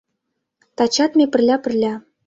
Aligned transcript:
Тачат 0.77 1.11
ме 1.17 1.25
пырля-пырля 1.31 1.93